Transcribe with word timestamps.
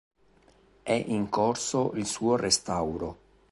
È 0.81 0.93
in 0.93 1.29
corso 1.29 1.91
il 1.93 2.07
suo 2.07 2.35
restauro. 2.35 3.17